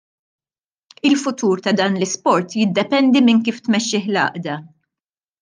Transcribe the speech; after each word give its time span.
Il-futur 1.07 1.55
ta' 1.61 1.75
dan 1.79 1.95
l-isport 1.99 2.47
jiddependi 2.59 3.21
minn 3.23 3.43
kif 3.45 3.57
tmexxih 3.61 4.05
l-għaqda. 4.11 4.55